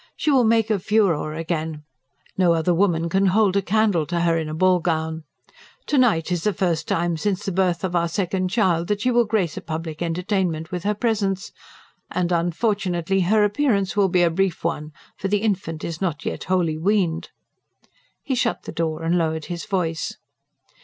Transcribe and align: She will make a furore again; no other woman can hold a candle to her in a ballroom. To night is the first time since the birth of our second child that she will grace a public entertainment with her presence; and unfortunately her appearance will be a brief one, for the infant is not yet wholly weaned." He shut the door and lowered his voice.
She 0.15 0.31
will 0.31 0.45
make 0.45 0.71
a 0.71 0.79
furore 0.79 1.35
again; 1.35 1.83
no 2.35 2.53
other 2.53 2.73
woman 2.73 3.07
can 3.07 3.27
hold 3.27 3.55
a 3.55 3.61
candle 3.61 4.07
to 4.07 4.21
her 4.21 4.35
in 4.35 4.49
a 4.49 4.55
ballroom. 4.55 5.25
To 5.85 5.97
night 5.99 6.31
is 6.31 6.43
the 6.43 6.53
first 6.55 6.87
time 6.87 7.17
since 7.17 7.45
the 7.45 7.51
birth 7.51 7.83
of 7.83 7.95
our 7.95 8.07
second 8.07 8.47
child 8.49 8.87
that 8.87 9.01
she 9.01 9.11
will 9.11 9.25
grace 9.25 9.57
a 9.57 9.61
public 9.61 10.01
entertainment 10.01 10.71
with 10.71 10.85
her 10.85 10.95
presence; 10.95 11.51
and 12.09 12.31
unfortunately 12.31 13.19
her 13.19 13.43
appearance 13.43 13.95
will 13.95 14.09
be 14.09 14.23
a 14.23 14.31
brief 14.31 14.63
one, 14.63 14.91
for 15.19 15.27
the 15.27 15.43
infant 15.43 15.83
is 15.83 16.01
not 16.01 16.25
yet 16.25 16.45
wholly 16.45 16.79
weaned." 16.79 17.29
He 18.23 18.33
shut 18.33 18.63
the 18.63 18.71
door 18.71 19.03
and 19.03 19.19
lowered 19.19 19.45
his 19.53 19.65
voice. 19.67 20.17